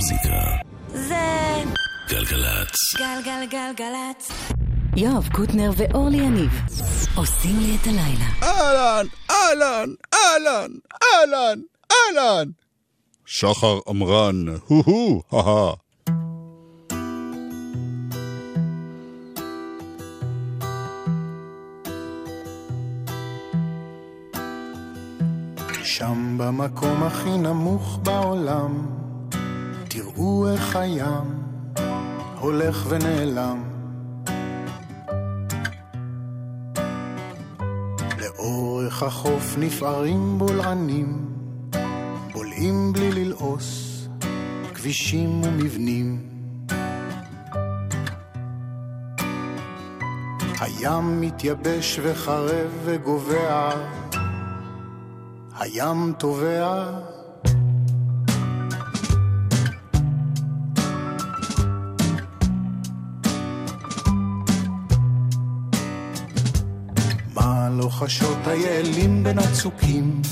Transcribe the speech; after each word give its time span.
המוזיקה. 0.00 0.40
זה 0.88 1.62
גלגלצ. 2.08 2.76
גלגלגלגלצ. 2.98 4.32
יואב 4.96 5.28
קוטנר 5.32 5.70
ואורלי 5.76 6.16
יניב 6.16 6.50
עושים 7.16 7.58
לי 7.58 7.76
את 7.76 7.86
הלילה. 7.86 8.24
אהלן, 8.42 9.06
אהלן, 9.30 9.88
אהלן, 10.14 10.70
אהלן, 11.02 11.60
אהלן. 11.92 12.48
שחר 13.26 13.78
עמרן, 13.88 14.44
הו-הו, 14.66 15.22
הא 15.30 15.74
שם 25.84 26.38
במקום 26.38 27.02
הכי 27.02 27.38
נמוך 27.38 27.98
בעולם, 28.02 28.86
תראו 30.20 30.48
איך 30.48 30.76
הים 30.76 31.42
הולך 32.40 32.86
ונעלם. 32.88 33.62
לאורך 38.18 39.02
החוף 39.02 39.54
נפערים 39.58 40.38
בולענים, 40.38 41.34
בולעים 42.32 42.92
בלי 42.92 43.12
ללעוס, 43.12 44.08
כבישים 44.74 45.42
ומבנים. 45.44 46.28
הים 50.60 51.20
מתייבש 51.20 52.00
וחרב 52.02 52.70
וגובע, 52.84 53.70
הים 55.58 56.12
טובע. 56.18 57.00
חשות 68.00 68.38
היעלים 68.46 69.24
בין 69.24 69.38
הצוקים, 69.38 70.22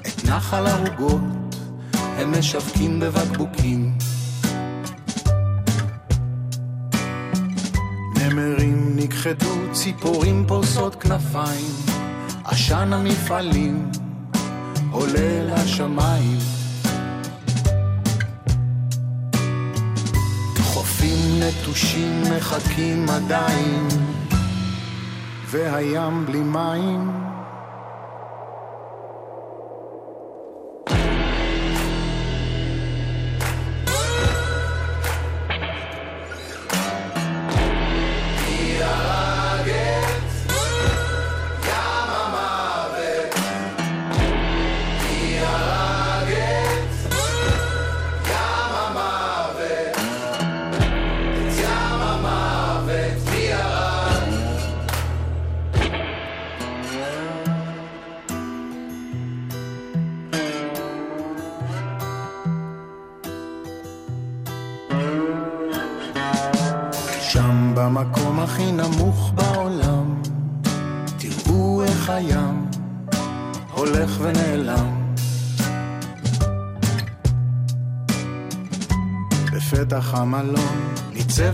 את 0.00 0.24
נחל 0.24 0.66
ערוגות 0.66 1.56
הם 1.94 2.38
משווקים 2.38 3.00
בבקבוקים. 3.00 3.98
נמרים 8.16 8.96
נכחדו, 8.96 9.72
ציפורים 9.72 10.44
פורסות 10.48 10.94
כנפיים, 10.94 11.72
עשן 12.44 12.92
המפעלים 12.92 13.90
עולה 14.90 15.42
לשמיים. 15.44 16.38
חופים 20.60 21.42
נטושים 21.42 22.22
מחכים 22.36 23.08
עדיין, 23.08 23.88
והים 25.50 26.26
בלי 26.26 26.42
מים. 26.42 27.27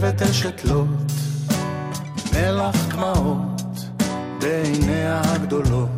ניצבת 0.04 0.22
אשת 0.22 0.64
לוט, 0.64 1.12
מלח 2.32 2.76
דמעות 2.88 3.76
בעיניה 4.40 5.20
הגדולות. 5.24 5.90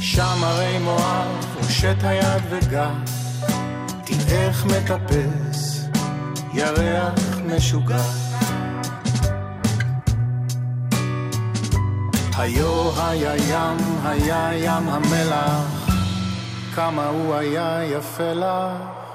שם 0.00 0.44
הרי 0.44 0.78
מואב 0.78 1.56
הושט 1.62 1.96
היד 2.02 2.42
וגע 2.50 2.90
תראה 4.04 4.50
מטפס 4.66 5.84
ירח 6.54 7.38
משוגע. 7.46 8.02
היו 12.38 12.90
היה 12.96 13.36
ים, 13.36 13.76
היה 14.04 14.50
ים 14.54 14.88
המלח, 14.88 15.88
כמה 16.74 17.06
הוא 17.06 17.34
היה 17.34 17.80
יפה 17.84 18.32
לך. 18.32 19.05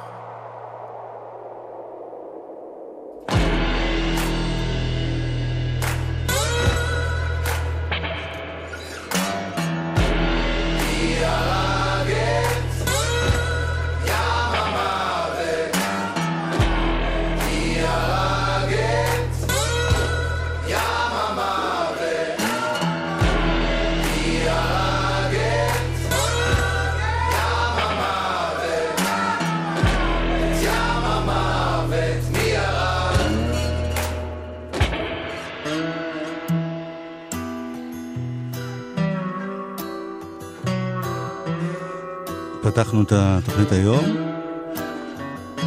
פתחנו 42.63 43.03
את 43.03 43.11
התוכנית 43.11 43.71
היום 43.71 44.05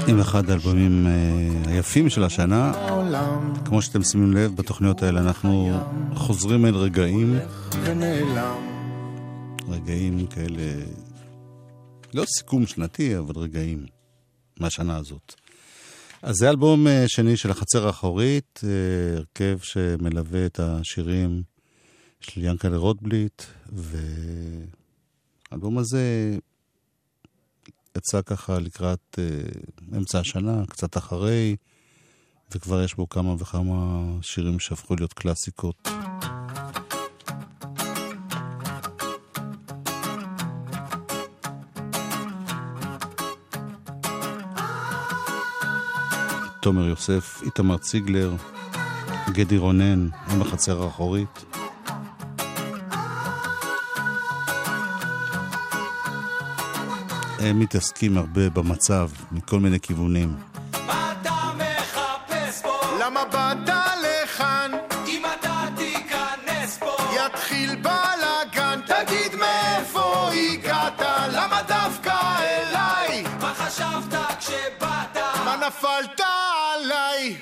עם 0.08 0.20
אחד 0.20 0.50
האלבומים 0.50 1.06
אה, 1.06 1.70
היפים 1.72 2.08
של 2.08 2.24
השנה. 2.24 2.72
כמו 3.64 3.82
שאתם 3.82 4.02
שמים 4.02 4.32
לב, 4.32 4.56
בתוכניות 4.56 5.02
האלה 5.02 5.20
אנחנו 5.20 5.80
חוזרים 6.14 6.66
אל 6.66 6.74
רגעים. 6.74 7.38
רגעים 9.68 10.26
כאלה, 10.26 10.84
לא 12.14 12.24
סיכום 12.38 12.66
שנתי, 12.66 13.18
אבל 13.18 13.34
רגעים 13.36 13.86
מהשנה 14.60 14.96
הזאת. 14.96 15.34
אז 16.22 16.36
זה 16.36 16.50
אלבום 16.50 16.86
אה, 16.86 17.04
שני 17.06 17.36
של 17.36 17.50
החצר 17.50 17.86
האחורית, 17.86 18.60
אה, 18.64 18.68
הרכב 19.16 19.58
שמלווה 19.62 20.46
את 20.46 20.60
השירים 20.60 21.42
של 22.20 22.44
ינקלה 22.44 22.76
רוטבליט, 22.76 23.42
והאלבום 25.50 25.78
הזה 25.78 26.36
יצא 27.96 28.22
ככה 28.22 28.58
לקראת 28.58 29.18
uh, 29.18 29.96
אמצע 29.96 30.18
השנה, 30.18 30.66
קצת 30.68 30.96
אחרי, 30.96 31.56
וכבר 32.50 32.82
יש 32.82 32.94
בו 32.94 33.08
כמה 33.08 33.34
וכמה 33.38 34.04
שירים 34.22 34.58
שהפכו 34.58 34.96
להיות 34.96 35.12
קלאסיקות. 35.12 35.88
תומר 46.62 46.88
יוסף, 46.88 47.42
איתמר 47.42 47.78
ציגלר, 47.78 48.32
גדי 49.28 49.58
רונן, 49.58 50.08
עם 50.30 50.42
החצר 50.42 50.82
האחורית. 50.82 51.44
הם 57.44 57.58
מתעסקים 57.58 58.18
הרבה 58.18 58.50
במצב, 58.50 59.08
מכל 59.32 59.60
מיני 59.60 59.80
כיוונים. 59.80 60.36
מה 60.86 61.14
אתה 61.20 61.34
מחפש 61.56 62.62
פה? 62.62 62.80
למה 63.00 63.24
באת 63.24 63.74
לכאן? 64.02 64.70
אם 65.06 65.22
אתה 65.38 65.64
תיכנס 65.76 66.78
פה 66.78 66.96
יתחיל 67.16 67.76
בלאגן, 67.76 68.80
תגיד 68.86 69.34
מאיפה 69.34 70.30
הגעת? 70.32 71.00
למה 71.32 71.60
דווקא 71.68 72.18
אליי? 72.38 73.24
מה 73.40 73.54
חשבת 73.54 74.18
כשבאת? 74.38 75.16
מה 75.44 75.56
נפלת 75.66 76.20
עליי? 76.20 77.36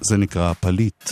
זה 0.00 0.16
נקרא 0.16 0.52
פליט. 0.52 1.10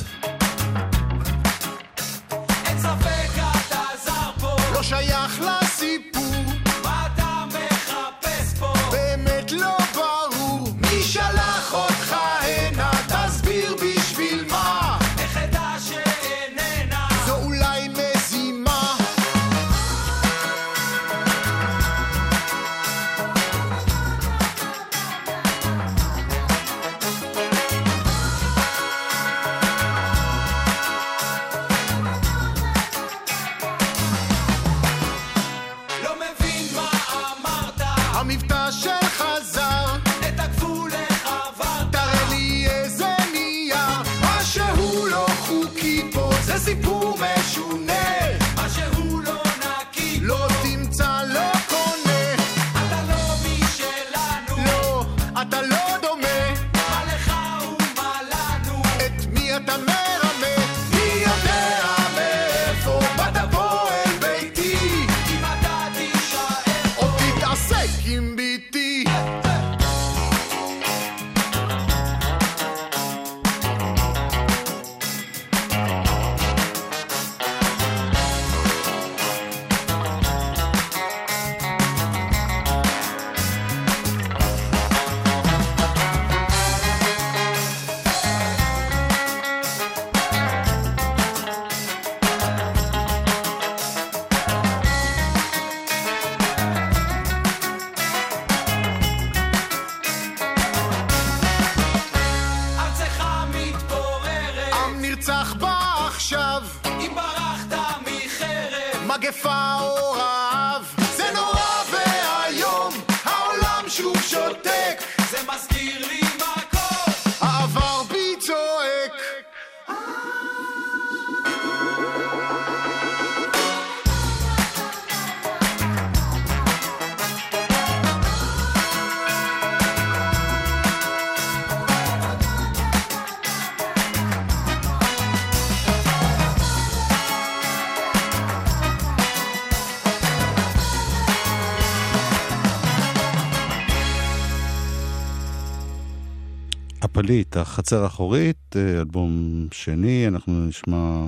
פליט, 147.17 147.57
החצר 147.57 148.03
האחורית, 148.03 148.77
אה, 148.77 149.01
אלבום 149.01 149.67
שני, 149.73 150.29
אנחנו 150.29 150.67
נשמע 150.67 151.27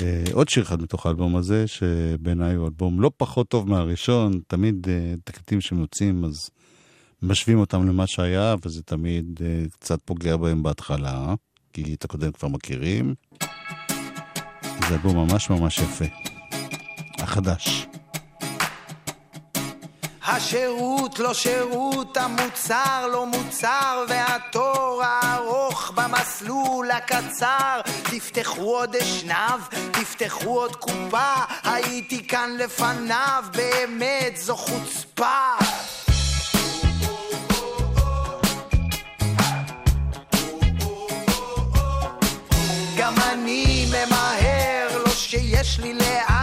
אה, 0.00 0.24
עוד 0.32 0.48
שיר 0.48 0.62
אחד 0.62 0.82
מתוך 0.82 1.06
האלבום 1.06 1.36
הזה, 1.36 1.66
שבעיניי 1.66 2.54
הוא 2.54 2.66
אלבום 2.66 3.00
לא 3.00 3.10
פחות 3.16 3.48
טוב 3.48 3.68
מהראשון, 3.68 4.40
תמיד 4.48 4.86
אה, 4.88 5.14
תקליטים 5.24 5.60
שמוצאים 5.60 6.24
אז 6.24 6.50
משווים 7.22 7.58
אותם 7.58 7.88
למה 7.88 8.06
שהיה, 8.06 8.54
וזה 8.64 8.82
תמיד 8.82 9.40
אה, 9.44 9.64
קצת 9.78 9.98
פוגע 10.04 10.36
בהם 10.36 10.62
בהתחלה, 10.62 11.34
כי 11.72 11.94
את 11.94 12.04
הקודם 12.04 12.32
כבר 12.32 12.48
מכירים. 12.48 13.14
זה 14.88 14.94
אלבום 14.94 15.16
ממש 15.16 15.50
ממש 15.50 15.78
יפה, 15.78 16.04
החדש. 17.18 17.86
השירות 20.26 21.18
לא 21.18 21.34
שירות, 21.34 22.16
המוצר 22.16 23.06
לא 23.12 23.26
מוצר, 23.26 24.04
והתור 24.08 25.02
הארוך 25.04 25.92
במסלול 25.94 26.90
הקצר. 26.90 27.80
תפתחו 28.02 28.62
עוד 28.62 28.96
אשנב, 28.96 29.60
תפתחו 29.92 30.60
עוד 30.60 30.76
קופה, 30.76 31.34
הייתי 31.64 32.26
כאן 32.26 32.50
לפניו, 32.58 33.44
באמת 33.52 34.36
זו 34.36 34.56
חוצפה. 34.56 35.50
גם 42.96 43.14
אני 43.32 43.86
ממהר, 43.88 45.02
לא 45.06 45.10
שיש 45.10 45.80
לי 45.80 45.94
לאט. 45.94 46.33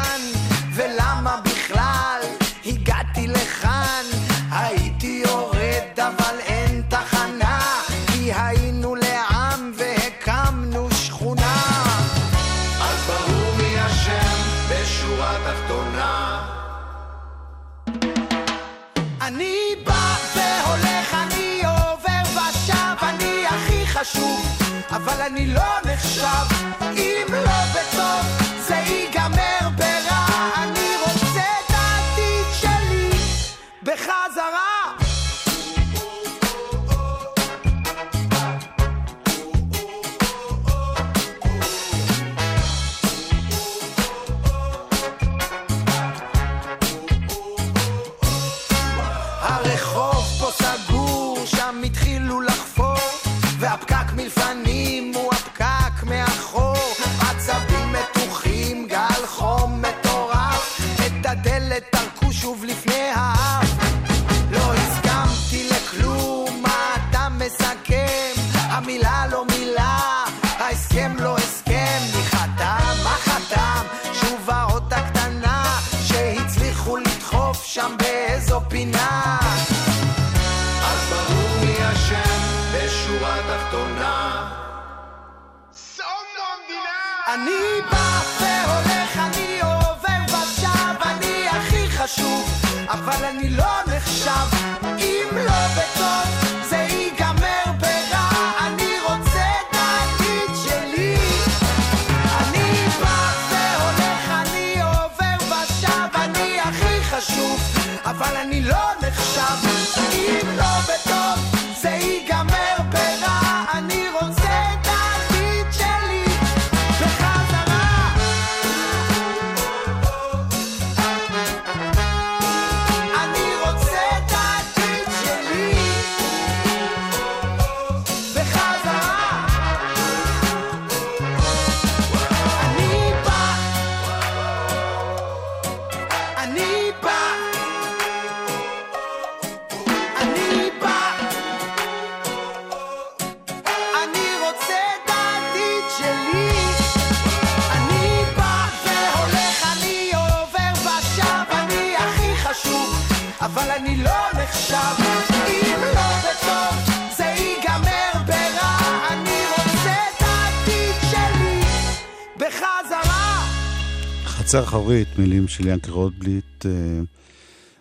חצר 164.52 164.64
אחורית, 164.64 165.08
מילים 165.18 165.48
של 165.48 165.68
ינקי 165.68 165.92
רוטבליט. 165.92 166.66
אה, 166.66 167.02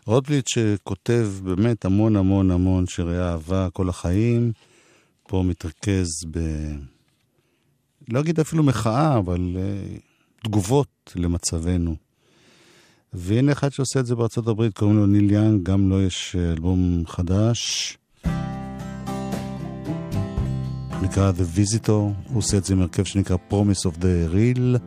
רוטבליט 0.07 0.49
שכותב 0.49 1.29
באמת 1.43 1.85
המון 1.85 2.17
המון 2.17 2.51
המון 2.51 2.87
שירי 2.87 3.23
אהבה 3.23 3.69
כל 3.73 3.89
החיים. 3.89 4.53
פה 5.29 5.43
מתרכז 5.43 6.07
ב... 6.31 6.39
לא 8.09 8.21
אגיד 8.21 8.41
אפילו 8.41 8.63
מחאה, 8.63 9.19
אבל 9.19 9.57
אה, 9.57 9.97
תגובות 10.45 11.13
למצבנו. 11.17 11.97
והנה 13.13 13.53
אחד 13.53 13.73
שעושה 13.73 14.01
את 14.01 14.07
זה 14.07 14.15
בארצות 14.15 14.49
הברית, 14.49 14.79
קוראים 14.79 14.97
לו 14.97 15.07
ניל 15.07 15.31
יאנג, 15.31 15.63
גם 15.63 15.89
לו 15.89 16.03
יש 16.03 16.37
אה, 16.39 16.53
אלבום 16.53 17.03
חדש. 17.07 17.99
נקרא 21.03 21.33
The 21.33 21.59
Visitor, 21.59 21.91
הוא 21.91 22.15
עושה 22.35 22.57
את 22.57 22.65
זה 22.65 22.75
עם 22.75 22.81
הרכב 22.83 23.05
שנקרא 23.05 23.37
Promise 23.51 23.91
of 23.91 23.97
the 23.97 24.35
Real. 24.35 24.79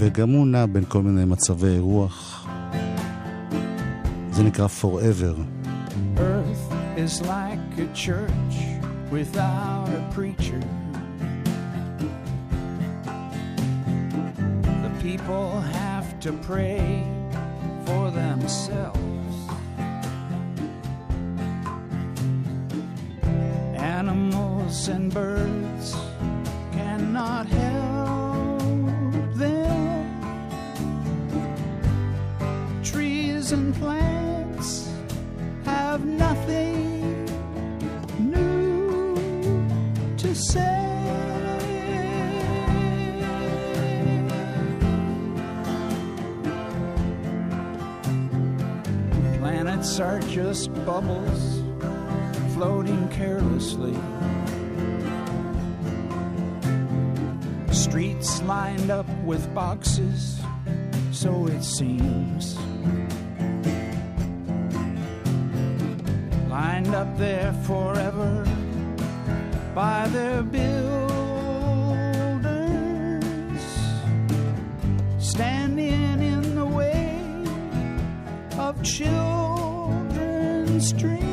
וגם 0.00 0.30
הוא 0.30 0.46
נע 0.46 0.66
בין 0.66 0.84
כל 0.88 1.02
מיני 1.02 1.24
מצבי 1.24 1.78
רוח. 1.78 2.46
זה 4.30 4.42
נקרא 4.42 4.66
Forever. 4.66 5.34
Earth 6.18 6.66
is 6.96 7.20
like 7.22 7.70
a 7.78 7.88
church 7.94 8.56
without 9.10 9.88
a 10.00 10.02
preacher. 10.14 10.60
The 14.84 14.92
people 15.06 15.60
have 15.80 16.08
to 16.24 16.32
pray 16.50 16.84
for 17.86 18.10
themselves. 18.10 19.34
Animals 23.98 24.88
and 24.88 25.12
birds 25.12 25.86
cannot 26.72 27.46
help 27.46 28.19
Trees 32.91 33.53
and 33.53 33.73
plants 33.75 34.91
have 35.63 36.03
nothing 36.03 37.25
new 38.19 39.15
to 40.17 40.35
say. 40.35 40.77
Planets 49.39 49.99
are 50.01 50.19
just 50.27 50.73
bubbles 50.85 51.61
floating 52.55 53.07
carelessly. 53.07 53.95
Streets 57.71 58.41
lined 58.41 58.91
up 58.91 59.07
with 59.23 59.53
boxes, 59.53 60.40
so 61.21 61.45
it 61.45 61.63
seems. 61.63 62.57
lined 66.49 66.95
up 66.95 67.15
there 67.17 67.53
forever 67.67 68.43
by 69.75 70.07
their 70.07 70.41
builders, 70.41 70.81
standing 75.19 76.21
in 76.33 76.55
the 76.55 76.65
way 76.65 77.21
of 78.57 78.81
children's 78.81 79.31
dreams. 80.93 81.30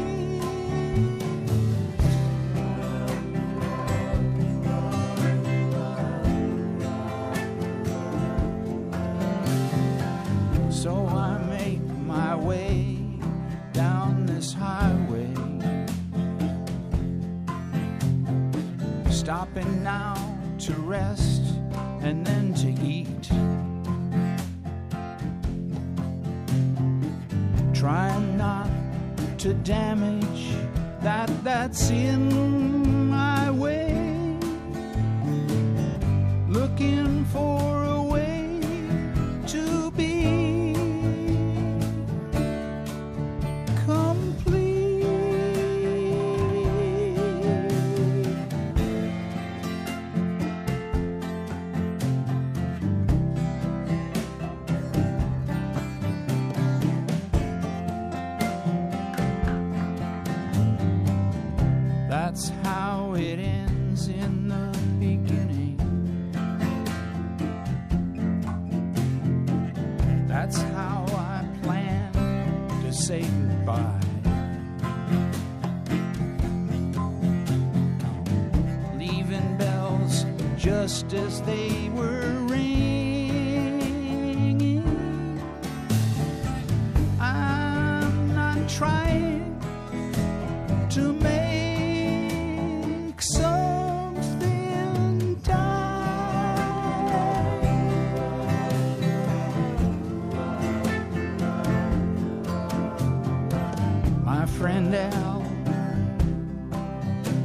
friend 104.59 104.93
Al 104.93 105.41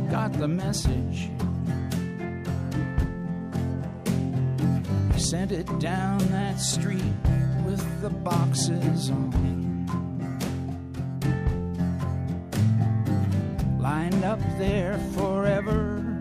got 0.09 0.33
the 0.33 0.47
message. 0.47 1.29
He 5.13 5.19
sent 5.19 5.51
it 5.51 5.67
down 5.79 6.17
that 6.31 6.59
street 6.59 7.13
with 7.67 8.01
the 8.01 8.09
boxes 8.09 9.11
on. 9.11 9.85
Lined 13.79 14.23
up 14.23 14.39
there 14.57 14.97
forever, 15.15 16.17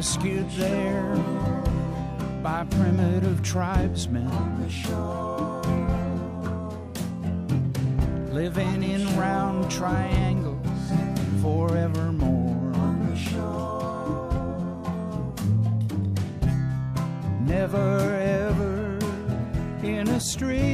rescued 0.00 0.48
there 0.52 1.14
by 2.42 2.64
primitive 2.70 3.42
tribesmen. 3.42 4.30
Living 8.32 8.82
in 8.82 9.04
round 9.18 9.70
triangles 9.70 10.66
forevermore. 11.42 12.72
Never 17.44 17.98
ever 18.48 18.98
in 19.82 20.08
a 20.08 20.18
street. 20.18 20.69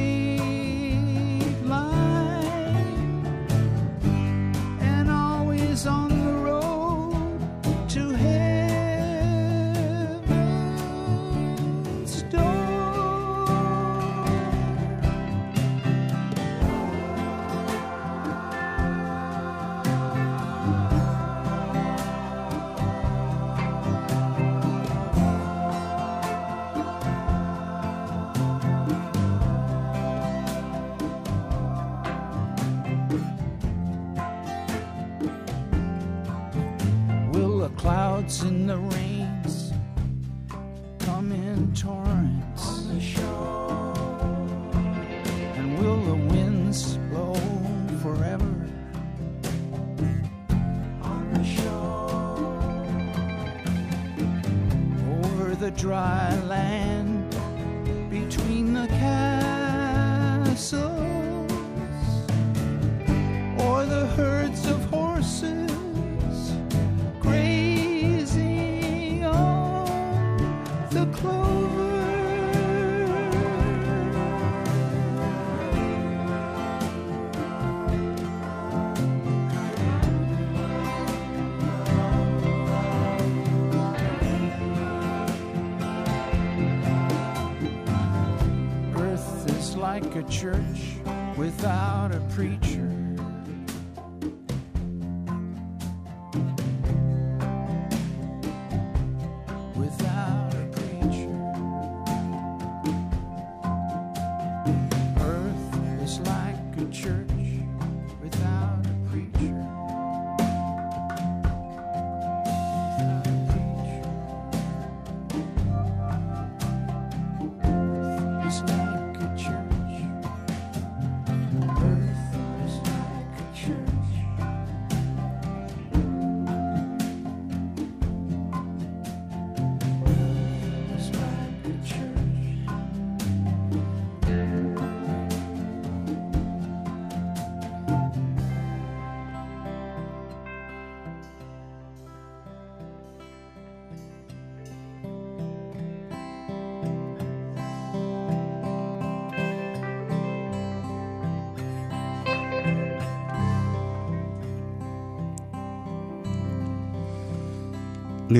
Church 90.29 90.97
without 91.37 92.13
a 92.13 92.19
preacher. 92.33 92.66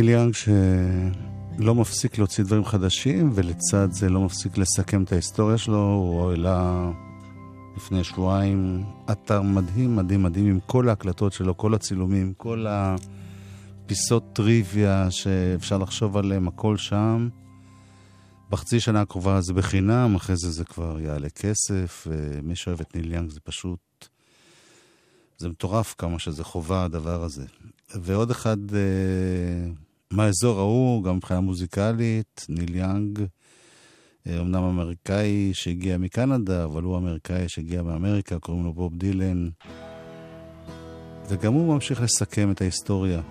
ניל 0.08 0.16
יאנג 0.16 0.34
שלא 0.34 1.76
מפסיק 1.76 2.18
להוציא 2.18 2.44
דברים 2.44 2.66
חדשים, 2.66 3.32
ולצד 3.34 3.92
זה 3.92 4.10
לא 4.10 4.22
מפסיק 4.22 4.58
לסכם 4.58 5.04
את 5.04 5.12
ההיסטוריה 5.12 5.58
שלו. 5.58 5.78
הוא 5.78 6.30
העלה 6.30 6.92
לפני 7.78 8.04
שבועיים 8.04 8.84
אתר 9.12 9.42
מדהים, 9.42 9.96
מדהים, 9.96 10.24
מדהים, 10.24 10.46
עם 10.46 10.60
כל 10.66 10.90
ההקלטות 10.90 11.34
שלו, 11.34 11.58
כל 11.58 11.74
הצילומים, 11.74 12.34
כל 12.34 12.66
הפיסות 12.70 14.24
טריוויה 14.34 15.12
שאפשר 15.12 15.78
לחשוב 15.78 16.18
עליהם, 16.18 16.48
הכל 16.48 16.78
שם. 16.78 17.30
בחצי 18.50 18.80
שנה 18.80 19.02
הקרובה 19.02 19.42
זה 19.42 19.54
בחינם, 19.54 20.16
אחרי 20.16 20.36
זה 20.38 20.52
זה 20.52 20.66
כבר 20.66 21.00
יעלה 21.00 21.30
כסף, 21.30 22.08
ומי 22.08 22.56
שאוהב 22.56 22.80
את 22.82 22.96
ניל 22.96 23.12
יאנג 23.12 23.30
זה 23.30 23.40
פשוט... 23.40 24.08
זה 25.38 25.50
מטורף 25.50 25.96
כמה 25.98 26.20
שזה 26.20 26.44
חובה 26.44 26.84
הדבר 26.84 27.24
הזה. 27.24 27.46
ועוד 27.96 28.32
אחד 28.32 28.58
אה, 28.74 29.87
מהאזור 30.14 30.60
ההוא, 30.60 31.04
גם 31.04 31.16
מבחינה 31.16 31.40
מוזיקלית, 31.40 32.46
ניל 32.50 32.76
יאנג, 32.76 33.20
אה, 34.28 34.40
אמנם 34.40 34.64
אמריקאי 34.64 35.52
שהגיע 35.54 35.98
מקנדה, 35.98 36.64
אבל 36.64 36.84
הוא 36.84 36.98
אמריקאי 36.98 37.50
שהגיע 37.50 37.84
מאמריקה, 37.84 38.40
קוראים 38.40 38.64
לו 38.64 38.74
בוב 38.74 38.98
דילן. 38.98 39.50
וגם 41.30 41.54
הוא 41.54 41.74
ממשיך 41.74 42.02
לסכם 42.02 42.52
את 42.52 42.62
ההיסטוריה. 42.62 43.22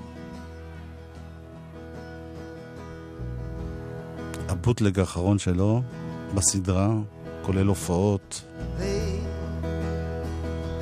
הבוטלג 4.49 4.99
האחרון 4.99 5.39
שלו 5.39 5.83
בסדרה, 6.35 6.95
כולל 7.43 7.67
הופעות 7.67 8.45
They 8.79 9.21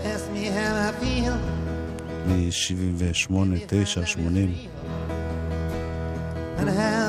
ask 0.05 0.27
me 0.35 0.45
how 0.49 0.75
I 0.91 1.05
feel. 1.05 1.33
מ-78, 2.27 3.35
9, 3.67 4.07
80. 4.07 4.74
And 6.66 6.79
how 6.79 7.04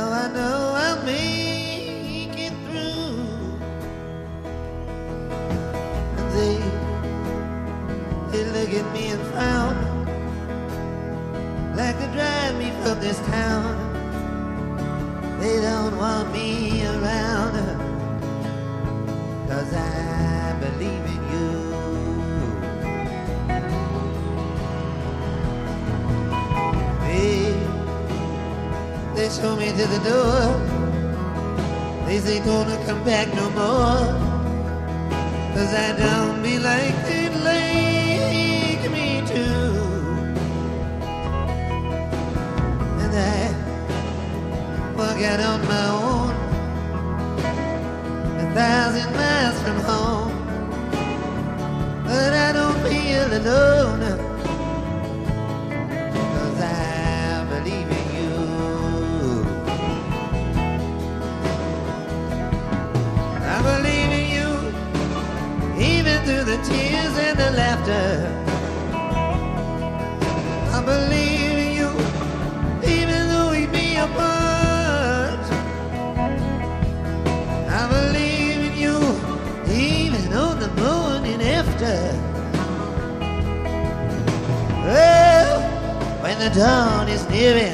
when 86.38 86.52
the 86.52 86.60
dawn 86.60 87.08
is 87.08 87.28
nearing. 87.30 87.74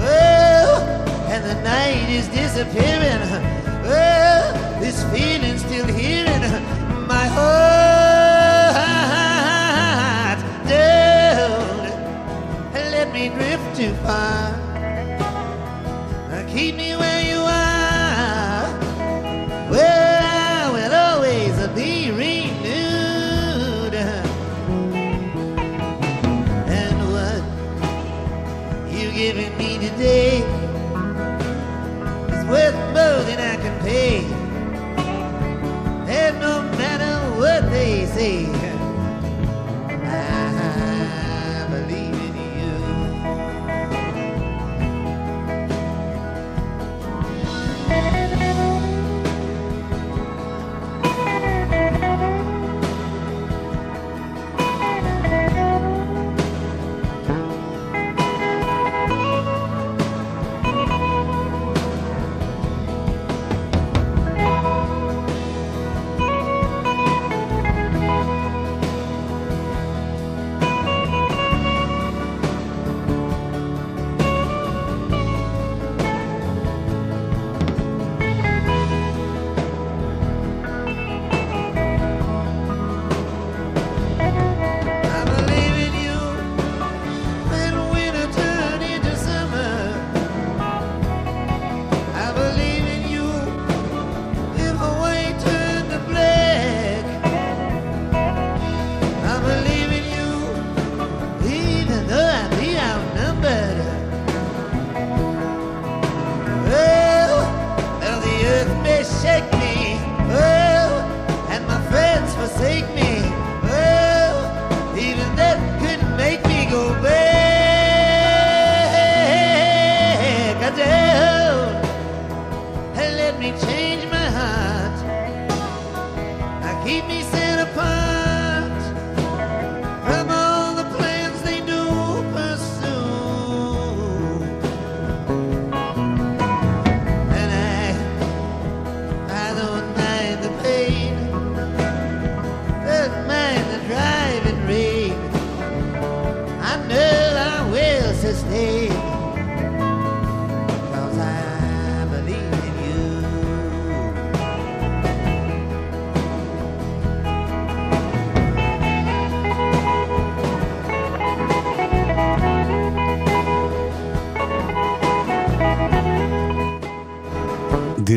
Oh, 0.00 0.82
and 1.28 1.44
the 1.44 1.54
night 1.62 2.08
is 2.10 2.28
disappearing. 2.28 3.22
Oh, 3.84 4.52
this 4.80 5.02
feeling 5.12 5.58
still 5.58 5.86
here 5.86 6.26
in 6.26 6.42
my 7.06 7.26
heart. 7.26 7.96
Don't 12.72 12.90
let 12.90 13.12
me 13.12 13.28
drift 13.28 13.76
too 13.76 13.94
far. 14.04 14.65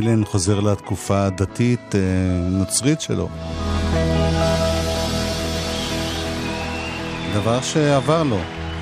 דילן 0.01 0.25
חוזר 0.25 0.59
לתקופה 0.59 1.25
הדתית 1.25 1.95
אה, 1.95 1.99
נוצרית 2.49 3.01
שלו. 3.01 3.29
דבר 7.33 7.61
שעבר 7.61 8.23
לו 8.23 8.39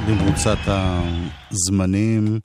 במרוצת 0.07 0.57
הזמנים, 0.67 2.39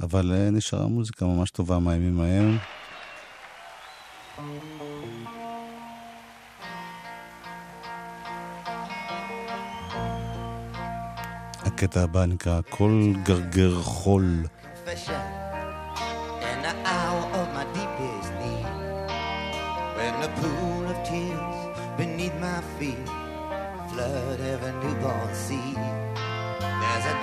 אבל 0.00 0.32
אה, 0.34 0.50
נשארה 0.50 0.86
מוזיקה 0.86 1.26
ממש 1.26 1.50
טובה 1.50 1.78
מהימים 1.78 2.20
ההם. 2.20 2.58
הקטע 11.64 12.02
הבא 12.02 12.26
נקרא 12.26 12.60
כל 12.70 13.12
גרגר 13.24 13.74
חול. 13.82 14.44
confession 14.44 15.37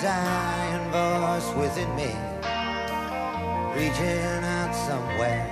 dying 0.06 0.86
voice 0.91 1.50
within 1.58 1.89
me, 1.96 2.13
reaching 3.74 4.44
out 4.58 4.72
somewhere, 4.88 5.50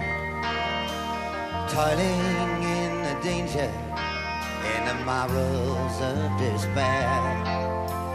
toiling 1.73 2.61
in 2.61 2.91
the 3.01 3.15
danger, 3.23 3.71
in 4.73 4.81
the 4.89 4.97
morals 5.09 5.97
of 6.09 6.29
despair. 6.37 7.09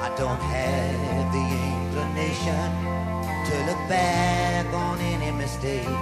I 0.06 0.14
don't 0.16 0.42
have 0.54 1.26
the 1.36 1.46
inclination 1.74 2.68
to 3.48 3.54
look 3.66 3.82
back 3.88 4.66
on 4.72 5.00
any 5.00 5.32
mistake. 5.32 5.98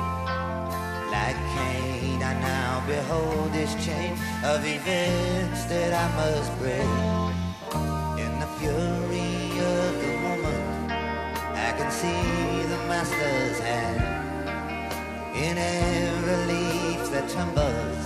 Like 1.15 1.39
Cain, 1.55 2.23
I 2.23 2.35
now 2.53 2.85
behold 2.87 3.55
this 3.55 3.73
chain 3.83 4.13
of 4.45 4.61
events 4.67 5.65
that 5.65 5.93
I 6.05 6.07
must 6.21 6.51
break. 6.59 6.93
In 8.23 8.33
the 8.39 8.49
fury 8.59 9.59
of 9.61 9.93
the 10.03 10.16
can 11.77 11.91
see 11.91 12.63
the 12.73 12.79
master's 12.89 13.59
hand. 13.59 14.01
In 15.37 15.59
every 15.59 16.37
leaf 16.51 17.11
that 17.11 17.29
trembles, 17.29 18.03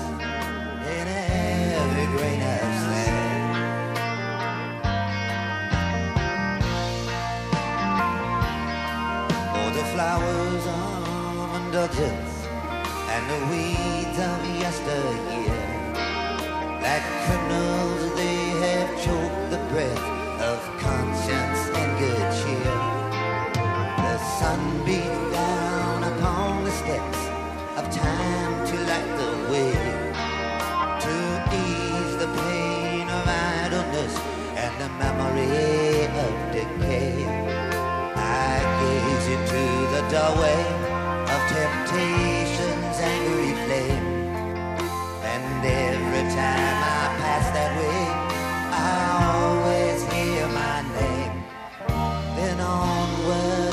in 0.96 1.06
every 1.06 2.06
grain 2.16 2.42
of 2.56 2.70
sand. 2.84 3.52
Oh, 9.56 9.70
the 9.78 9.84
flowers 9.94 10.64
of 10.80 11.48
indulgence 11.60 12.34
and 13.14 13.22
the 13.32 13.40
weeds 13.50 14.18
of 14.30 14.38
yesteryear. 14.64 15.62
Like 16.82 17.06
criminals, 17.24 18.02
they 18.16 18.38
have 18.64 18.90
choked 19.04 19.50
the 19.52 19.60
breath 19.70 20.09
memory 35.00 36.04
of 36.24 36.34
decay. 36.52 37.24
I 38.14 38.52
gaze 38.80 39.26
into 39.36 39.62
the 39.94 40.02
doorway 40.12 40.62
of 41.34 41.40
temptation's 41.56 42.98
angry 43.14 43.52
flame. 43.64 44.08
And 45.32 45.64
every 45.64 46.24
time 46.36 46.78
I 46.96 47.02
pass 47.20 47.46
that 47.56 47.72
way, 47.80 48.02
I 48.88 48.94
always 49.32 49.98
hear 50.12 50.44
my 50.62 50.78
name. 50.98 51.34
Then 52.36 52.60
onward 52.60 53.69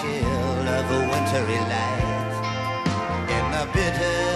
chill 0.00 0.68
of 0.78 0.90
a 0.90 1.00
wintry 1.10 1.60
light, 1.72 2.32
in 3.36 3.44
the 3.52 3.64
bitter 3.74 4.29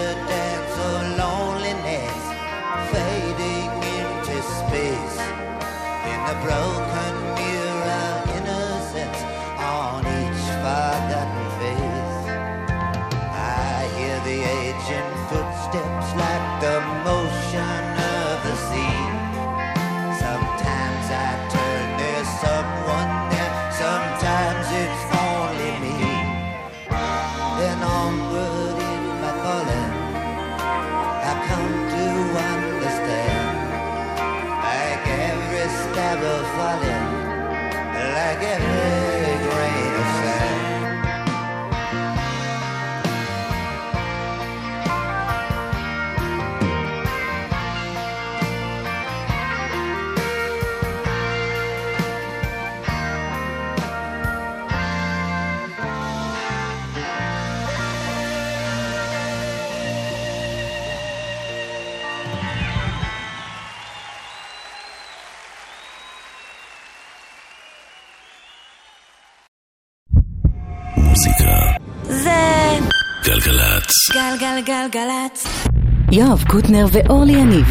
גלגלגלצ. 74.45 75.67
יואב 76.11 76.43
קוטנר 76.47 76.85
ואורלי 76.91 77.33
יניב 77.33 77.65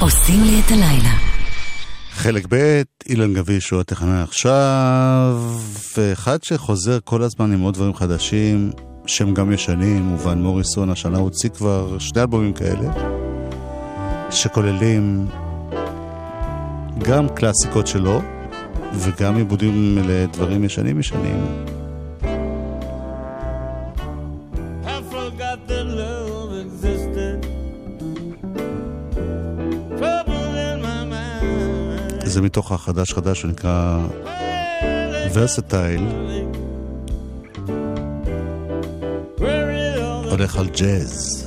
עושים 0.00 0.42
לי 0.44 0.60
את 0.60 0.70
הלילה. 0.70 1.14
חלק 2.10 2.46
ב', 2.48 2.82
אילן 3.08 3.34
גביש 3.34 3.70
הוא 3.70 3.80
התחנה 3.80 4.22
עכשיו, 4.22 5.52
ואחד 5.96 6.42
שחוזר 6.42 6.98
כל 7.04 7.22
הזמן 7.22 7.52
עם 7.52 7.60
עוד 7.60 7.74
דברים 7.74 7.94
חדשים, 7.94 8.70
שהם 9.06 9.34
גם 9.34 9.52
ישנים, 9.52 10.14
ובן 10.14 10.38
מוריסון 10.38 10.90
השנה 10.90 11.18
הוציא 11.18 11.50
כבר 11.50 11.98
שני 11.98 12.20
אלבומים 12.20 12.52
כאלה, 12.52 12.90
שכוללים 14.30 15.26
גם 17.02 17.28
קלאסיקות 17.28 17.86
שלו, 17.86 18.22
וגם 18.94 19.36
עיבודים 19.36 19.98
לדברים 20.08 20.64
ישנים 20.64 21.00
ישנים. 21.00 21.64
זה 32.34 32.42
מתוך 32.42 32.72
החדש 32.72 33.12
חדש 33.12 33.40
שנקרא 33.40 33.98
ורסטייל. 35.32 36.06
הולך 40.30 40.56
על 40.56 40.68
ג'אז. 40.68 41.43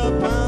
up 0.00 0.39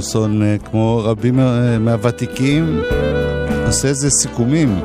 מנדלסון, 0.00 0.42
אה, 0.42 0.56
כמו 0.58 1.02
רבים 1.04 1.40
אה, 1.40 1.78
מהוותיקים, 1.78 2.80
עושה 3.66 3.88
איזה 3.88 4.10
סיכומים. 4.10 4.80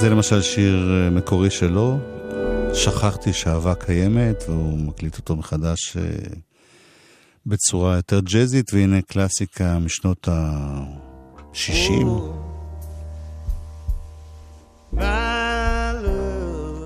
זה 0.00 0.10
למשל 0.10 0.42
שיר 0.42 1.04
אה, 1.04 1.10
מקורי 1.10 1.50
שלו, 1.50 1.98
שכחתי 2.74 3.32
שאהבה 3.32 3.74
קיימת, 3.74 4.44
והוא 4.48 4.78
מקליט 4.78 5.16
אותו 5.16 5.36
מחדש 5.36 5.96
בצורה 7.46 7.96
יותר 7.96 8.20
ג'אזית, 8.20 8.74
והנה 8.74 9.02
קלאסיקה 9.02 9.78
משנות 9.78 10.28
ה-60. 10.28 12.06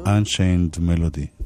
Unchained 0.06 0.78
Melody. 0.78 1.39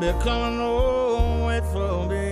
I'm 0.00 0.16
becoming 0.16 0.60
home, 0.60 1.40
wait 1.40 1.64
for 1.64 2.06
me. 2.06 2.27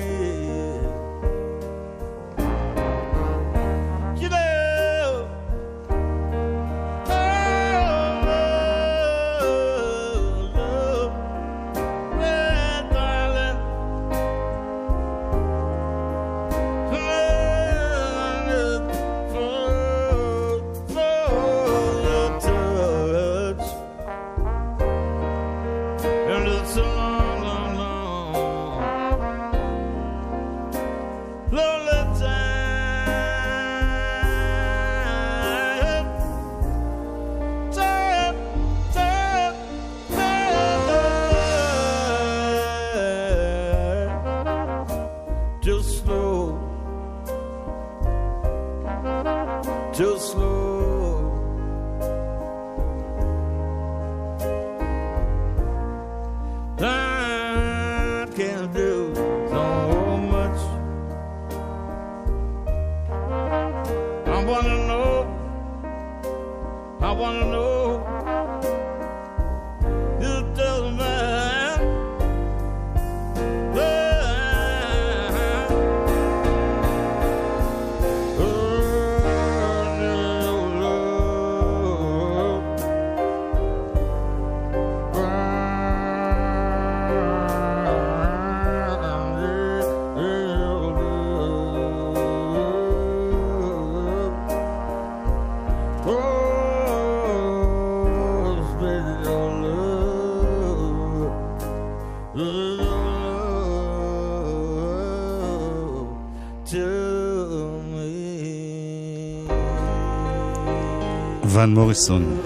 ון 111.51 111.75
מוריסון. 111.75 112.37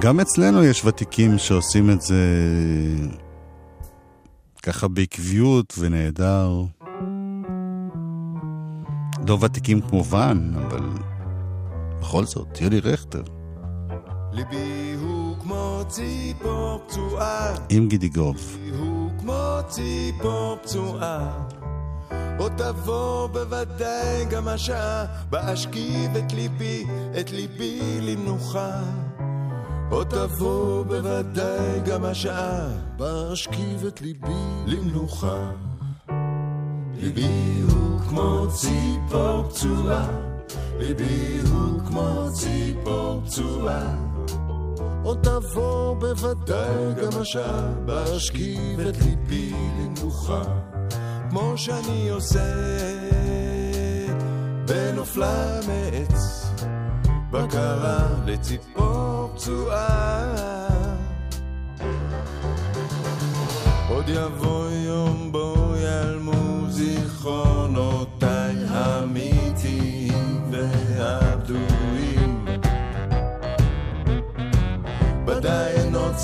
גם 0.00 0.20
אצלנו 0.20 0.64
יש 0.64 0.84
ותיקים 0.84 1.38
שעושים 1.38 1.90
את 1.90 2.02
זה 2.02 2.24
ככה 4.62 4.88
בעקביות 4.88 5.74
ונהדר. 5.78 6.62
לא 9.28 9.38
ותיקים 9.40 9.80
כמו 9.80 10.04
ון, 10.04 10.54
אבל 10.66 10.88
בכל 12.00 12.24
זאת, 12.24 12.60
יולי 12.60 12.80
רכטר, 12.80 13.22
ליבי 14.32 14.94
הוא 15.00 15.36
כמו 15.40 15.82
ציפור 15.88 16.80
פצועה, 16.86 17.54
עם 17.68 17.88
גידיגוב. 17.88 18.58
ליבי 18.64 18.76
הוא 18.76 19.10
כמו 19.18 19.58
ציפור 19.68 20.56
פצועה. 20.62 21.46
עוד 22.42 22.52
תבוא 22.56 23.26
בוודאי 23.26 24.24
גם 24.30 24.48
השעה, 24.48 25.04
בה 25.30 25.52
אשכיב 25.52 26.16
את 26.16 26.32
ליבי, 26.32 26.86
את 27.20 27.30
ליבי 27.30 28.00
למנוחה. 28.00 28.70
עוד 29.90 30.06
תבוא 30.06 30.84
בוודאי 30.84 31.80
גם 31.86 32.04
השעה, 32.04 32.68
בה 32.96 33.32
אשכיב 33.32 33.86
את 33.86 34.00
ליבי 34.00 34.44
למנוחה. 34.66 35.50
ליבי 36.94 37.62
הוא 37.72 38.00
כמו 38.00 38.46
ציפור 38.52 39.48
פצועה, 39.48 40.08
ליבי 40.78 41.38
הוא 41.50 41.80
כמו 41.86 42.28
ציפור 42.32 43.22
פצועה. 43.26 43.96
עוד 45.02 45.18
תבוא 45.22 45.94
בוודאי 45.94 46.94
גם 47.02 47.20
השעה, 47.20 47.72
בה 47.86 48.16
אשכיב 48.16 48.80
את 48.80 48.96
ליבי 48.96 49.52
למנוחה. 49.78 50.71
כמו 51.32 51.58
שאני 51.58 52.08
עושה 52.08 52.54
בנופלה 54.66 55.60
מעץ, 55.66 56.46
בקרה 57.30 58.08
לציפור 58.26 59.30
פצועה. 59.34 60.36
עוד 63.88 64.08
יבוא 64.08 64.70
יום 64.70 65.32
בו 65.32 65.74
ייעלמו 65.76 66.68
זיכרונותיי 66.68 68.56
האמיתיים 68.68 70.50
והבדויים. 70.50 72.44
ודאי 75.26 75.72
אינו 75.72 76.14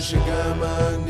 שגם 0.00 0.62
אני 0.62 1.05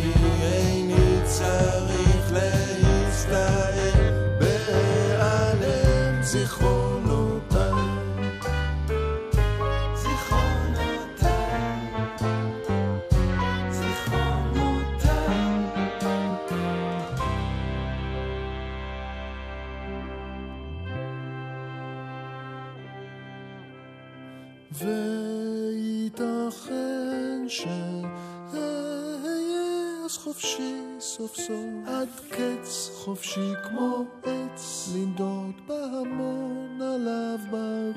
סוף 31.27 31.37
סוף 31.37 31.89
עד 31.89 32.09
קץ 32.31 32.91
חופשי 32.95 33.53
כמו 33.69 34.05
עץ 34.23 34.89
לנדוד 34.95 35.55
בהמון 35.67 36.79
עליו 36.83 37.39
ברוח. 37.51 37.97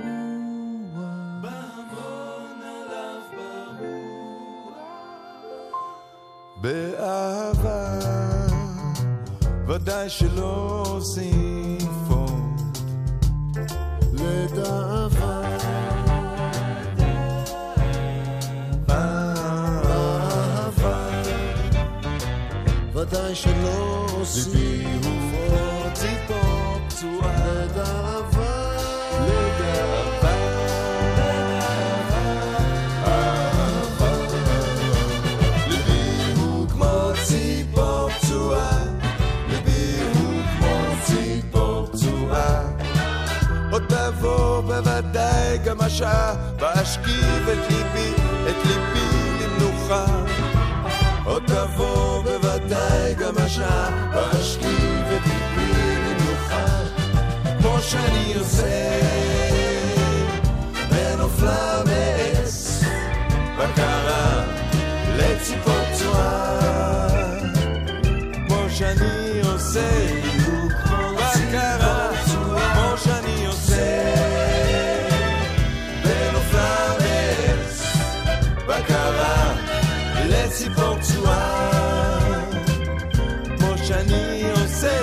בהמון 1.42 2.62
עליו 2.62 3.22
ברוח. 3.32 4.78
באהבה 6.62 8.00
ודאי 9.68 10.10
שלא 10.10 10.84
עושים. 10.88 11.49
ודאי 23.30 23.36
שלא 23.36 24.06
אוסיף 24.14 25.06
עוד 25.52 25.94
ציפור 25.94 26.80
פצועה. 26.88 27.46
לדאבה, 27.46 28.78
לדאבה. 29.28 30.36
ציפור 37.26 38.10
ציפור 41.94 42.68
תבוא 43.90 44.62
בוודאי 44.62 45.58
גם 45.66 45.82
השעה, 45.82 46.36
ואשכיב 46.60 47.50
את 47.50 47.72
ליבי, 47.72 48.14
את 48.50 48.66
ליבי 48.66 48.99
ואשכיב 54.14 55.06
את 55.16 55.22
ליבי 55.26 55.74
למנוחה. 55.74 56.66
כמו 57.60 57.78
שאני 57.82 58.34
עושה 58.40 59.00
בנופלה 60.90 61.82
מעץ, 61.86 62.84
בקרה 63.58 64.44
לציפור 65.18 65.74
פצועה. 65.94 66.60
כמו 68.48 68.66
שאני 68.70 69.42
עושה 69.54 70.09
שאני 84.30 84.52
עושה 84.52 84.99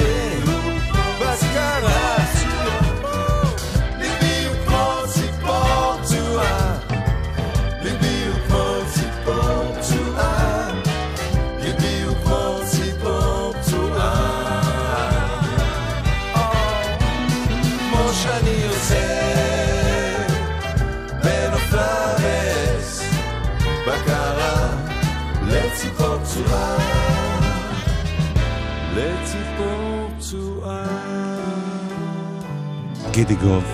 גידי 33.16 33.36
גוב 33.36 33.64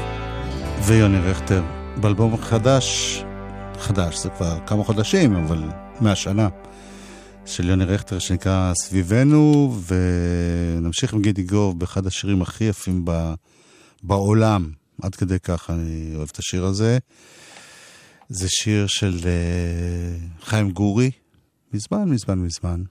ויוני 0.86 1.18
רכטר 1.18 1.62
באלבום 2.01 2.36
חדש, 2.36 3.18
חדש, 3.78 4.18
זה 4.18 4.28
כבר 4.30 4.59
כמה 4.66 4.84
חודשים, 4.84 5.36
אבל 5.36 5.62
מהשנה, 6.01 6.49
של 7.47 7.68
יוני 7.68 7.84
רכטר 7.84 8.18
שנקרא 8.18 8.72
סביבנו, 8.74 9.74
ונמשיך 9.86 11.12
עם 11.12 11.22
גידי 11.22 11.43
גוב 11.43 11.78
באחד 11.78 12.07
השירים 12.07 12.43
הכי 12.43 12.64
יפים 12.64 13.03
ב, 13.05 13.34
בעולם, 14.03 14.70
עד 15.03 15.14
כדי 15.14 15.38
כך 15.38 15.70
אני 15.70 16.12
אוהב 16.14 16.28
את 16.32 16.38
השיר 16.38 16.64
הזה. 16.64 16.99
זה 18.28 18.47
שיר 18.49 18.86
של 18.86 19.18
uh, 19.18 20.45
חיים 20.45 20.70
גורי, 20.70 21.11
מזמן, 21.74 22.05
מזמן, 22.09 22.38
מזמן. 22.38 22.82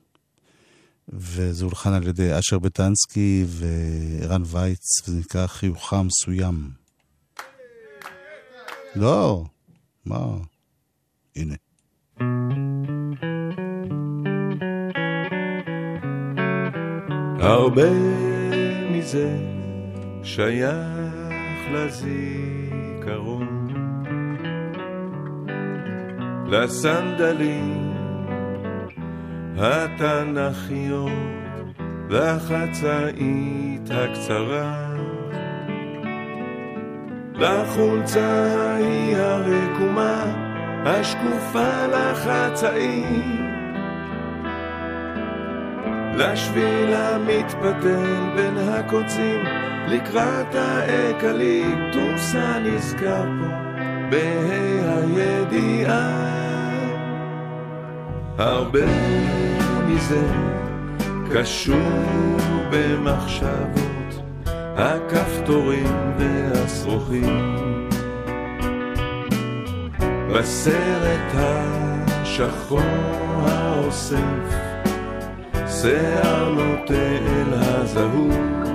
וזה 1.10 1.66
הולחן 1.66 1.94
על 1.94 2.08
ידי 2.08 2.40
אשר 2.40 2.60
בטנסקי 2.60 3.46
וערן 3.48 4.44
וייץ, 4.46 5.08
וזה 5.08 5.20
נקרא 5.20 5.48
חיוכה 5.48 6.02
מסוים. 6.04 6.70
לא, 8.96 9.44
מה? 10.06 10.26
הנה. 11.36 11.56
הרבה 17.40 17.90
מזה 18.92 19.38
שייך 20.24 20.76
לזיכרון, 21.74 23.48
לסנדלים 26.48 27.91
התנ"כיות 29.58 31.12
והחצאית 32.10 33.90
הקצרה, 33.92 34.96
לחולצה 37.34 38.46
ההיא 38.58 39.18
הרקומה 39.18 40.24
השקופה 40.86 41.86
לחצאית. 41.88 43.42
לשביל 46.16 46.94
המתפתל 46.94 48.32
בין 48.36 48.58
הקוצים 48.58 49.44
לקראת 49.88 50.56
האקליפטוס 50.56 52.36
הנזכר 52.36 53.24
פה 53.24 53.48
בה"א 54.10 55.02
הידיעה. 55.18 56.41
הרבה 58.42 58.86
מזה 59.88 60.22
קשור 61.34 62.38
במחשבות 62.72 64.22
הכפתורים 64.54 66.14
והשרוכים. 66.18 67.56
בסרט 70.34 71.32
השחור 71.34 72.80
האוסף 73.48 74.56
שיער 75.68 76.50
נוטה 76.50 76.94
אל 76.94 77.54
הזהות 77.54 78.68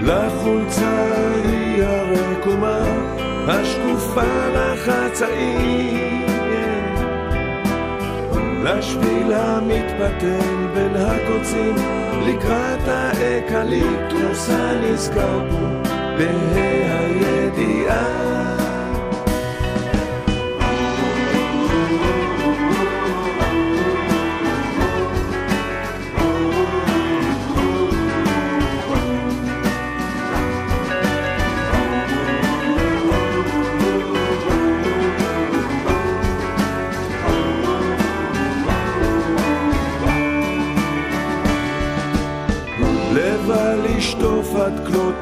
לחולצה 0.00 1.12
היא 1.44 1.82
הרקומה 1.82 2.78
השקופה 3.48 4.22
לחצאים 4.54 6.33
לשביל 8.64 9.32
המתפתל 9.32 10.66
בין 10.74 10.96
הקוצים 10.96 11.74
לקראת 12.26 12.88
האקליפטוס 12.88 14.48
הנזכר 14.50 15.50
פה 15.50 15.90
בה"א 16.18 16.64
הידיעה 16.98 18.33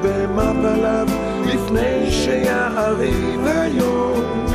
במפליו 0.03 1.07
לפני 1.47 2.11
שיעריב 2.11 3.47
היום. 3.47 4.47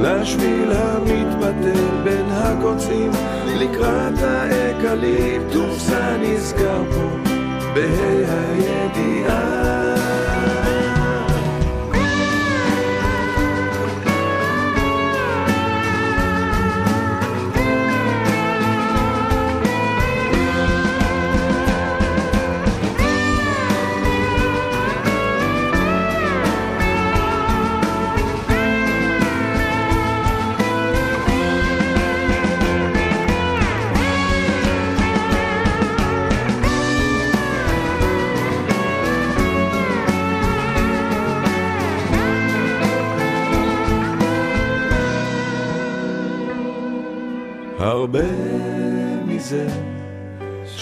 לשביל 0.00 0.72
המתפתל 0.72 2.02
בין 2.04 2.26
הקוצים 2.30 3.10
לקראת 3.46 4.18
האקליפטוס 4.22 5.90
הנזכר 5.92 6.82
פה 6.90 7.30
בה"א 7.74 8.34
הידיעה 8.54 9.87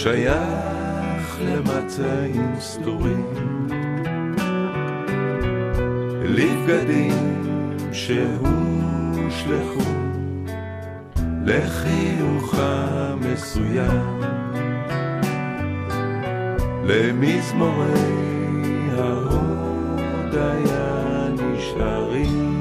שייך 0.06 1.40
למצעים 1.40 2.54
סדורים, 2.60 3.26
לבגדים 6.24 7.12
שהושלכו 7.92 9.90
לחיוך 11.46 12.54
המסוים, 12.58 14.20
למזמורי 16.84 17.90
ההודיה 18.98 20.48
נשארים. 21.28 22.56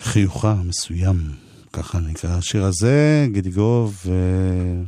חיוכה 0.00 0.54
מסוים, 0.64 1.16
ככה 1.72 2.00
נקרא 2.00 2.30
השיר 2.30 2.64
הזה, 2.64 3.26
גידיגוב, 3.32 4.02
אה, 4.08 4.82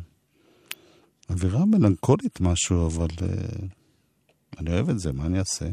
אווירה 1.30 1.64
מלנכולית 1.64 2.40
משהו, 2.40 2.86
אבל 2.86 3.08
אה, 3.22 3.66
אני 4.58 4.72
אוהב 4.72 4.90
את 4.90 4.98
זה, 4.98 5.12
מה 5.12 5.26
אני 5.26 5.38
אעשה? 5.38 5.66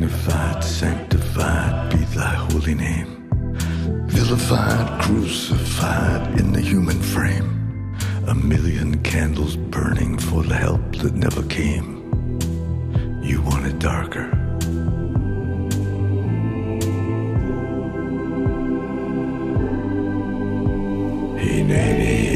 Magnified, 0.00 0.64
sanctified 0.64 1.90
be 1.90 1.98
thy 2.16 2.34
holy 2.48 2.74
name. 2.74 3.28
Vilified, 4.06 5.02
crucified 5.02 6.40
in 6.40 6.54
the 6.54 6.60
human 6.62 6.98
frame. 6.98 7.94
A 8.26 8.34
million 8.34 9.02
candles 9.02 9.56
burning 9.56 10.16
for 10.16 10.42
the 10.42 10.56
help 10.56 10.96
that 10.96 11.12
never 11.12 11.42
came. 11.42 12.00
You 13.22 13.42
want 13.42 13.66
it 13.66 13.78
darker. 13.78 14.30
Nay, 21.36 22.29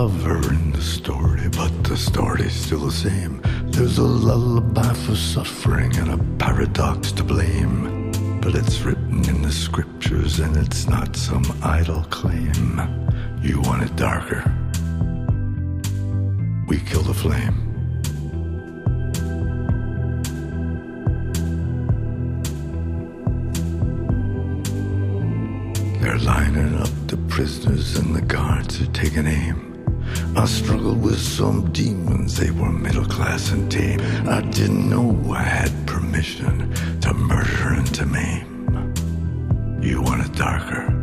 lover 0.00 0.54
in 0.54 0.72
the 0.72 0.80
story, 0.80 1.46
but 1.50 1.84
the 1.84 1.94
story's 1.94 2.54
still 2.54 2.86
the 2.86 2.90
same. 2.90 3.38
There's 3.66 3.98
a 3.98 4.02
lullaby 4.02 4.94
for 4.94 5.14
suffering 5.14 5.94
and 5.98 6.10
a 6.12 6.18
paradox 6.42 7.12
to 7.12 7.22
blame. 7.22 8.10
But 8.40 8.54
it's 8.54 8.80
written 8.80 9.28
in 9.28 9.42
the 9.42 9.52
scriptures 9.52 10.40
and 10.40 10.56
it's 10.56 10.88
not 10.88 11.16
some 11.16 11.44
idle 11.62 12.04
claim. 12.04 12.80
You 13.42 13.60
want 13.60 13.82
it 13.82 13.94
darker. 13.96 14.42
We 16.66 16.78
kill 16.90 17.02
the 17.02 17.18
flame. 17.24 17.58
They're 26.00 26.24
lining 26.32 26.74
up 26.76 26.94
the 27.06 27.18
prisoners 27.28 27.96
and 27.96 28.16
the 28.16 28.22
guards 28.22 28.80
are 28.80 28.92
taking 28.92 29.26
aim. 29.26 29.69
I 30.40 30.46
struggled 30.46 31.02
with 31.02 31.20
some 31.20 31.70
demons, 31.70 32.38
they 32.38 32.50
were 32.50 32.72
middle 32.72 33.04
class 33.04 33.50
and 33.50 33.70
tame. 33.70 34.00
I 34.26 34.40
didn't 34.40 34.88
know 34.88 35.14
I 35.34 35.42
had 35.42 35.70
permission 35.86 36.72
to 37.02 37.12
murder 37.12 37.74
and 37.74 37.94
to 37.96 38.06
maim. 38.06 38.94
You 39.82 40.00
want 40.00 40.24
it 40.24 40.32
darker. 40.34 40.99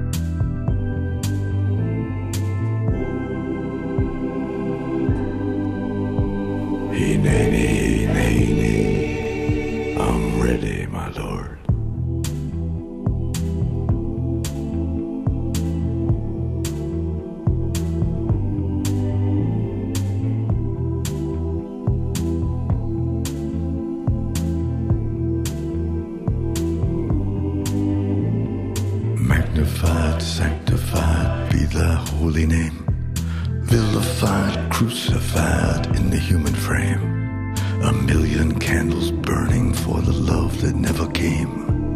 Vilified, 34.38 34.72
crucified 34.72 35.96
in 35.96 36.10
the 36.10 36.18
human 36.18 36.54
frame. 36.54 37.56
A 37.84 37.92
million 37.92 38.60
candles 38.60 39.12
burning 39.12 39.74
for 39.74 40.02
the 40.02 40.12
love 40.12 40.62
that 40.62 40.76
never 40.76 41.08
came. 41.12 41.96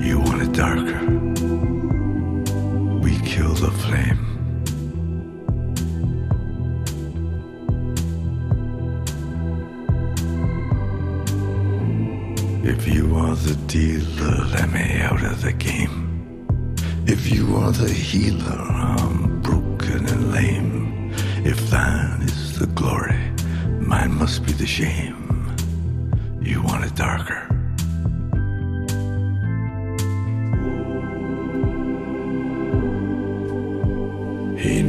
You 0.00 0.18
want 0.20 0.42
it 0.42 0.52
darker. 0.52 1.02
We 3.00 3.18
kill 3.20 3.54
the 3.54 3.70
flame. 3.82 4.22
If 12.64 12.86
you 12.88 13.16
are 13.16 13.34
the 13.34 13.56
dealer, 13.66 14.44
let 14.54 14.70
me 14.70 15.00
out 15.00 15.22
of 15.24 15.42
the 15.42 15.52
game. 15.52 15.96
If 17.06 17.32
you 17.32 17.56
are 17.56 17.72
the 17.72 17.88
healer, 17.88 18.60
I'm 18.60 19.40
broken 19.40 20.06
and 20.06 20.32
lame. 20.32 20.65
Glory, 22.86 23.18
mine 23.80 24.14
must 24.14 24.46
be 24.46 24.52
the 24.52 24.66
shame. 24.66 25.20
You 26.40 26.62
want 26.62 26.84
it 26.84 26.94
darker. 26.94 27.42
Hey, 34.56 34.82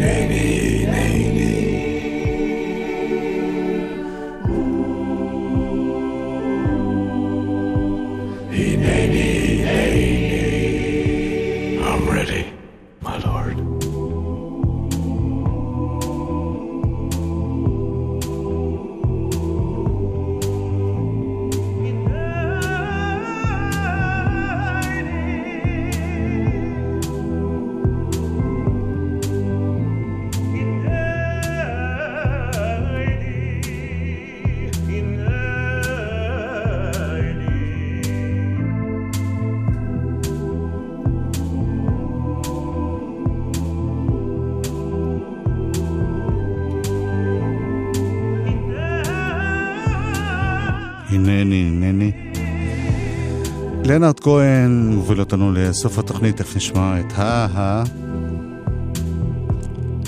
לנארד 53.98 54.20
כהן 54.20 54.94
הוביל 54.96 55.20
אותנו 55.20 55.54
לסוף 55.54 56.00
התוכנית, 56.00 56.38
תכף 56.38 56.56
נשמע 56.56 57.00
את 57.00 57.14
ה-ה. 57.16 57.84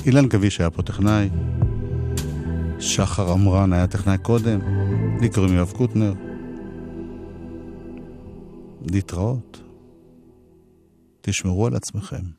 אילן 0.05 0.27
גביש 0.27 0.59
היה 0.59 0.69
פה 0.69 0.81
טכנאי, 0.81 1.29
שחר 2.79 3.31
עמרן 3.31 3.73
היה 3.73 3.87
טכנאי 3.87 4.17
קודם, 4.17 4.59
לי 5.21 5.29
קוראים 5.29 5.55
יואב 5.55 5.71
קוטנר. 5.71 6.13
להתראות. 8.91 9.61
תשמרו 11.21 11.67
על 11.67 11.75
עצמכם. 11.75 12.38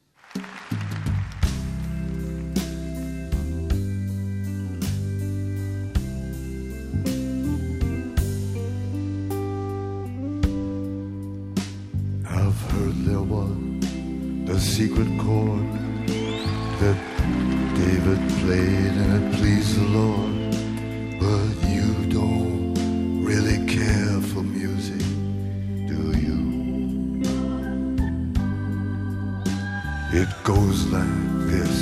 secret 14.80 15.18
chord 15.18 15.66
that 16.80 16.98
David 17.76 18.20
played 18.40 18.94
and 19.02 19.10
it 19.18 19.36
pleased 19.36 19.78
the 19.78 19.86
Lord. 19.98 20.32
But 21.20 21.68
you 21.68 21.88
don't 22.08 23.22
really 23.22 23.58
care 23.66 24.22
for 24.30 24.42
music, 24.42 25.04
do 25.92 26.00
you? 26.24 26.38
It 30.18 30.30
goes 30.44 30.86
like 30.86 31.26
this 31.52 31.76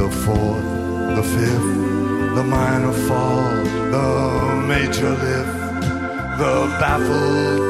the 0.00 0.10
fourth, 0.24 0.68
the 1.18 1.26
fifth, 1.36 1.72
the 2.36 2.44
minor 2.58 2.94
fall, 3.06 3.52
the 3.96 4.64
major 4.66 5.10
lift, 5.10 5.56
the 6.38 6.54
baffled 6.80 7.69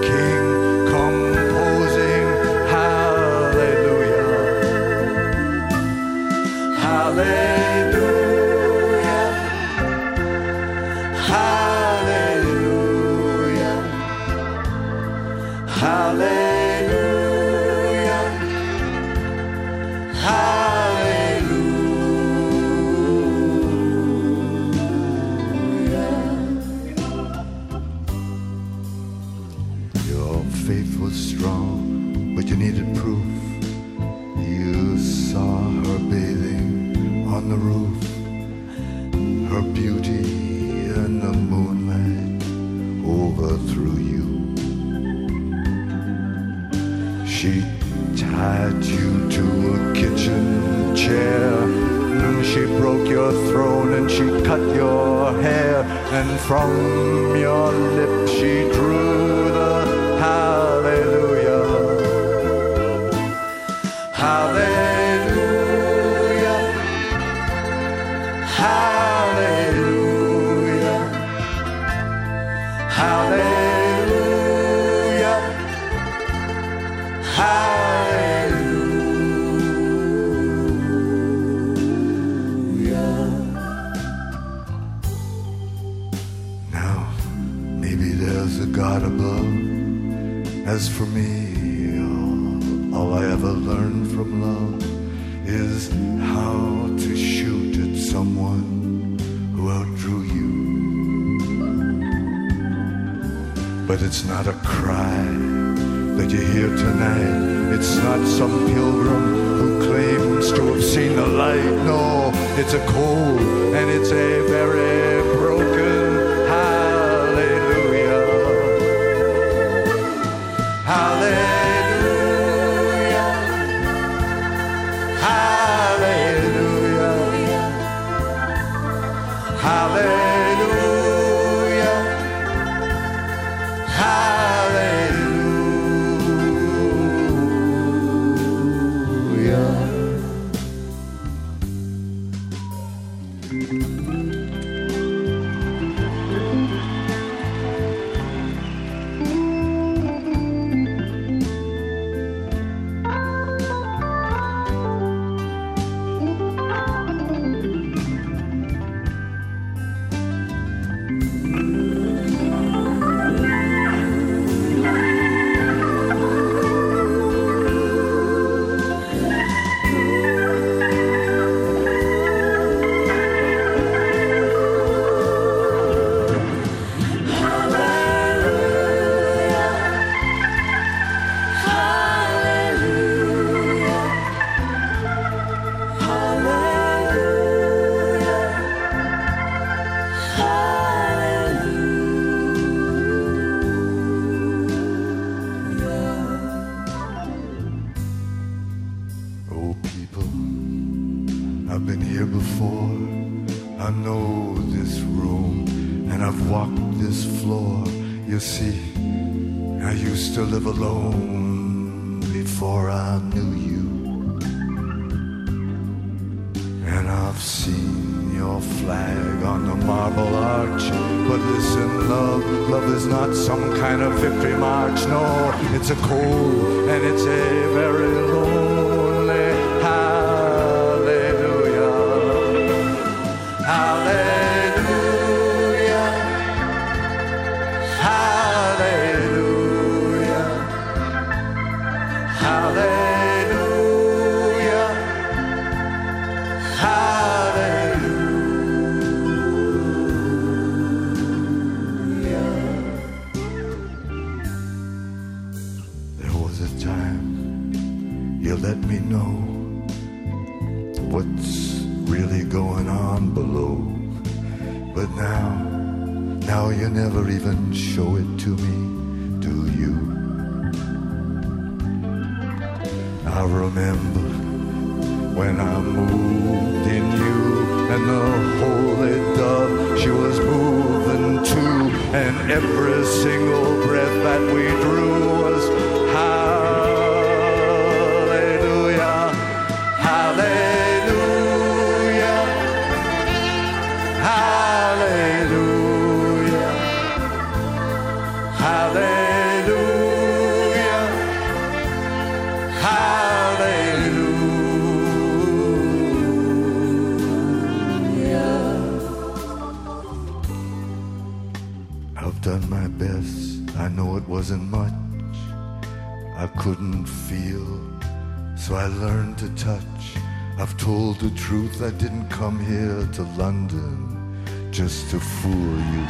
to 319.41 319.49
touch. 319.55 320.17
I've 320.59 320.77
told 320.77 321.19
the 321.19 321.31
truth. 321.31 321.81
I 321.81 321.89
didn't 321.93 322.29
come 322.29 322.59
here 322.63 323.09
to 323.15 323.23
London 323.39 324.45
just 324.71 325.11
to 325.13 325.19
fool 325.19 325.77
you. 325.95 326.07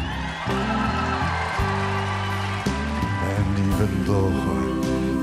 And 3.37 3.51
even 3.69 4.05
though 4.05 4.35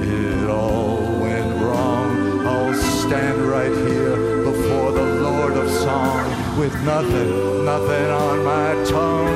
it 0.02 0.50
all 0.50 1.20
went 1.20 1.52
wrong, 1.62 2.48
I'll 2.48 2.74
stand 3.04 3.42
right 3.42 3.76
here 3.90 4.16
before 4.46 4.94
the 4.94 5.08
Lord 5.24 5.58
of 5.58 5.70
Song 5.70 6.58
with 6.58 6.74
nothing, 6.86 7.66
nothing 7.66 8.10
on 8.10 8.46
my 8.46 8.72
tongue 8.86 9.27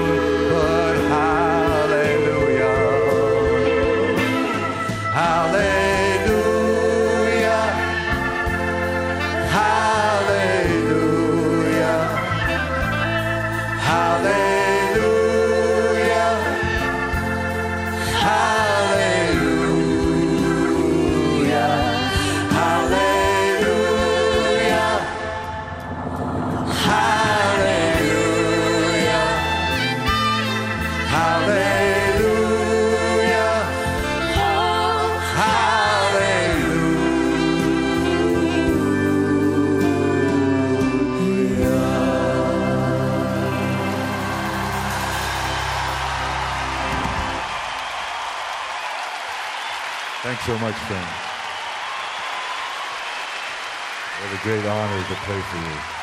much, 50.71 50.79
friends. 50.87 51.05
What 54.21 54.39
a 54.39 54.43
great 54.43 54.65
honor 54.65 55.03
to 55.03 55.15
play 55.25 55.41
for 55.41 55.57
you. 55.57 56.00